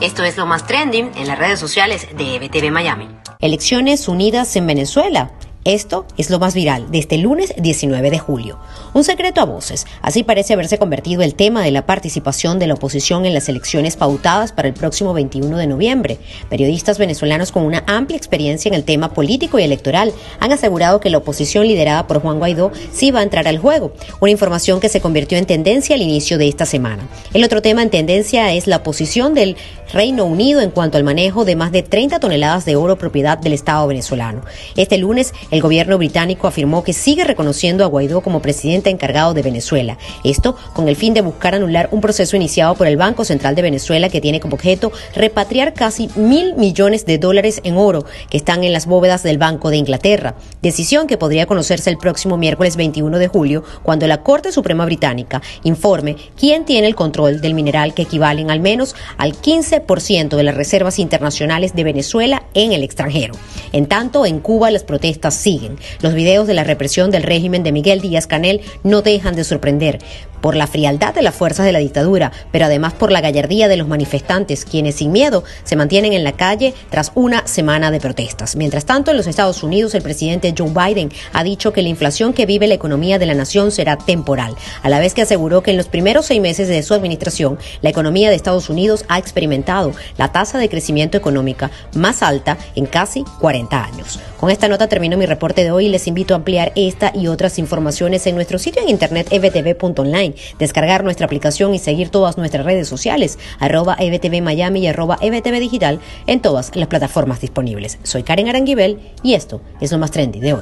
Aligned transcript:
Esto 0.00 0.22
es 0.22 0.36
lo 0.36 0.46
más 0.46 0.64
trending 0.64 1.10
en 1.16 1.26
las 1.26 1.36
redes 1.36 1.58
sociales 1.58 2.06
de 2.16 2.36
EBTV 2.36 2.70
Miami. 2.70 3.08
Elecciones 3.40 4.06
unidas 4.06 4.54
en 4.54 4.68
Venezuela. 4.68 5.32
Esto 5.64 6.06
es 6.16 6.30
lo 6.30 6.38
más 6.38 6.54
viral 6.54 6.86
desde 6.86 6.98
este 6.98 7.18
lunes 7.18 7.52
19 7.58 8.10
de 8.10 8.18
julio. 8.18 8.58
Un 8.94 9.04
secreto 9.04 9.40
a 9.40 9.44
voces. 9.44 9.86
Así 10.02 10.22
parece 10.22 10.52
haberse 10.52 10.78
convertido 10.78 11.22
el 11.22 11.34
tema 11.34 11.62
de 11.62 11.70
la 11.70 11.84
participación 11.84 12.58
de 12.58 12.66
la 12.66 12.74
oposición 12.74 13.26
en 13.26 13.34
las 13.34 13.48
elecciones 13.48 13.96
pautadas 13.96 14.52
para 14.52 14.68
el 14.68 14.74
próximo 14.74 15.12
21 15.14 15.56
de 15.56 15.66
noviembre. 15.66 16.18
Periodistas 16.48 16.98
venezolanos 16.98 17.52
con 17.52 17.64
una 17.64 17.84
amplia 17.86 18.16
experiencia 18.16 18.68
en 18.68 18.74
el 18.74 18.84
tema 18.84 19.12
político 19.12 19.58
y 19.58 19.62
electoral 19.62 20.12
han 20.40 20.52
asegurado 20.52 21.00
que 21.00 21.10
la 21.10 21.18
oposición 21.18 21.66
liderada 21.66 22.06
por 22.06 22.20
Juan 22.20 22.38
Guaidó 22.38 22.72
sí 22.92 23.10
va 23.10 23.20
a 23.20 23.24
entrar 23.24 23.48
al 23.48 23.58
juego, 23.58 23.92
una 24.20 24.30
información 24.30 24.80
que 24.80 24.88
se 24.88 25.00
convirtió 25.00 25.38
en 25.38 25.46
tendencia 25.46 25.96
al 25.96 26.02
inicio 26.02 26.38
de 26.38 26.48
esta 26.48 26.66
semana. 26.66 27.08
El 27.34 27.44
otro 27.44 27.62
tema 27.62 27.82
en 27.82 27.90
tendencia 27.90 28.52
es 28.52 28.66
la 28.66 28.82
posición 28.82 29.34
del 29.34 29.56
Reino 29.92 30.24
Unido 30.24 30.60
en 30.60 30.70
cuanto 30.70 30.98
al 30.98 31.04
manejo 31.04 31.44
de 31.44 31.56
más 31.56 31.72
de 31.72 31.82
30 31.82 32.20
toneladas 32.20 32.64
de 32.64 32.76
oro 32.76 32.98
propiedad 32.98 33.38
del 33.38 33.54
Estado 33.54 33.86
venezolano. 33.86 34.42
Este 34.76 34.98
lunes, 34.98 35.32
gobierno 35.60 35.98
británico 35.98 36.46
afirmó 36.46 36.84
que 36.84 36.92
sigue 36.92 37.24
reconociendo 37.24 37.84
a 37.84 37.88
Guaidó 37.88 38.20
como 38.20 38.42
presidente 38.42 38.90
encargado 38.90 39.34
de 39.34 39.42
Venezuela. 39.42 39.98
Esto 40.24 40.56
con 40.74 40.88
el 40.88 40.96
fin 40.96 41.14
de 41.14 41.20
buscar 41.20 41.54
anular 41.54 41.88
un 41.92 42.00
proceso 42.00 42.36
iniciado 42.36 42.74
por 42.74 42.86
el 42.86 42.96
Banco 42.96 43.24
Central 43.24 43.54
de 43.54 43.62
Venezuela 43.62 44.08
que 44.08 44.20
tiene 44.20 44.40
como 44.40 44.54
objeto 44.54 44.92
repatriar 45.14 45.74
casi 45.74 46.08
mil 46.16 46.54
millones 46.56 47.06
de 47.06 47.18
dólares 47.18 47.60
en 47.64 47.76
oro 47.76 48.04
que 48.30 48.36
están 48.36 48.64
en 48.64 48.72
las 48.72 48.86
bóvedas 48.86 49.22
del 49.22 49.38
Banco 49.38 49.70
de 49.70 49.76
Inglaterra. 49.76 50.34
Decisión 50.62 51.06
que 51.06 51.18
podría 51.18 51.46
conocerse 51.46 51.90
el 51.90 51.98
próximo 51.98 52.36
miércoles 52.36 52.76
21 52.76 53.18
de 53.18 53.28
julio 53.28 53.64
cuando 53.82 54.06
la 54.06 54.22
Corte 54.22 54.52
Suprema 54.52 54.84
Británica 54.84 55.42
informe 55.62 56.16
quién 56.38 56.64
tiene 56.64 56.86
el 56.86 56.94
control 56.94 57.40
del 57.40 57.54
mineral 57.54 57.94
que 57.94 58.02
equivalen 58.02 58.50
al 58.50 58.60
menos 58.60 58.94
al 59.16 59.34
15% 59.34 60.36
de 60.36 60.42
las 60.42 60.54
reservas 60.54 60.98
internacionales 60.98 61.74
de 61.74 61.84
Venezuela 61.84 62.44
en 62.54 62.72
el 62.72 62.82
extranjero. 62.82 63.34
En 63.72 63.86
tanto, 63.86 64.26
en 64.26 64.40
Cuba 64.40 64.70
las 64.70 64.84
protestas 64.84 65.34
siguen. 65.38 65.76
Los 66.02 66.14
videos 66.14 66.46
de 66.46 66.54
la 66.54 66.64
represión 66.64 67.10
del 67.10 67.22
régimen 67.22 67.62
de 67.62 67.72
Miguel 67.72 68.00
Díaz 68.00 68.26
Canel 68.26 68.60
no 68.82 69.02
dejan 69.02 69.34
de 69.34 69.44
sorprender 69.44 69.98
por 70.40 70.56
la 70.56 70.66
frialdad 70.66 71.14
de 71.14 71.22
las 71.22 71.34
fuerzas 71.34 71.66
de 71.66 71.72
la 71.72 71.78
dictadura, 71.78 72.32
pero 72.52 72.66
además 72.66 72.94
por 72.94 73.10
la 73.10 73.20
gallardía 73.20 73.68
de 73.68 73.76
los 73.76 73.88
manifestantes, 73.88 74.64
quienes 74.64 74.96
sin 74.96 75.12
miedo 75.12 75.44
se 75.64 75.76
mantienen 75.76 76.12
en 76.12 76.24
la 76.24 76.32
calle 76.32 76.74
tras 76.90 77.12
una 77.14 77.46
semana 77.46 77.90
de 77.90 78.00
protestas. 78.00 78.56
Mientras 78.56 78.84
tanto, 78.84 79.10
en 79.10 79.16
los 79.16 79.26
Estados 79.26 79.62
Unidos, 79.62 79.94
el 79.94 80.02
presidente 80.02 80.54
Joe 80.56 80.70
Biden 80.70 81.10
ha 81.32 81.44
dicho 81.44 81.72
que 81.72 81.82
la 81.82 81.88
inflación 81.88 82.32
que 82.32 82.46
vive 82.46 82.66
la 82.66 82.74
economía 82.74 83.18
de 83.18 83.26
la 83.26 83.34
nación 83.34 83.70
será 83.70 83.96
temporal, 83.96 84.54
a 84.82 84.88
la 84.88 84.98
vez 84.98 85.14
que 85.14 85.22
aseguró 85.22 85.62
que 85.62 85.70
en 85.70 85.76
los 85.76 85.88
primeros 85.88 86.26
seis 86.26 86.40
meses 86.40 86.68
de 86.68 86.82
su 86.82 86.94
administración, 86.94 87.58
la 87.82 87.90
economía 87.90 88.30
de 88.30 88.36
Estados 88.36 88.68
Unidos 88.68 89.04
ha 89.08 89.18
experimentado 89.18 89.92
la 90.16 90.32
tasa 90.32 90.58
de 90.58 90.68
crecimiento 90.68 91.16
económica 91.16 91.70
más 91.94 92.22
alta 92.22 92.58
en 92.74 92.86
casi 92.86 93.24
40 93.40 93.84
años. 93.84 94.20
Con 94.38 94.50
esta 94.50 94.68
nota 94.68 94.86
termino 94.86 95.16
mi 95.16 95.26
reporte 95.26 95.64
de 95.64 95.70
hoy 95.70 95.86
y 95.86 95.88
les 95.88 96.06
invito 96.06 96.34
a 96.34 96.36
ampliar 96.36 96.72
esta 96.76 97.12
y 97.14 97.26
otras 97.26 97.58
informaciones 97.58 98.26
en 98.26 98.34
nuestro 98.34 98.58
sitio 98.58 98.82
en 98.82 98.88
internet 98.88 99.28
ebtv.online, 99.30 100.27
descargar 100.58 101.04
nuestra 101.04 101.26
aplicación 101.26 101.74
y 101.74 101.78
seguir 101.78 102.10
todas 102.10 102.38
nuestras 102.38 102.64
redes 102.64 102.88
sociales, 102.88 103.38
arroba 103.58 103.96
ebtv 103.98 104.42
Miami 104.42 104.80
y 104.80 104.86
arroba 104.86 105.18
ebtv 105.20 105.60
digital 105.60 106.00
en 106.26 106.40
todas 106.40 106.74
las 106.74 106.88
plataformas 106.88 107.40
disponibles. 107.40 107.98
Soy 108.02 108.22
Karen 108.22 108.48
Aranguibel 108.48 109.00
y 109.22 109.34
esto 109.34 109.60
es 109.80 109.92
lo 109.92 109.98
más 109.98 110.10
trendy 110.10 110.40
de 110.40 110.52
hoy. 110.52 110.56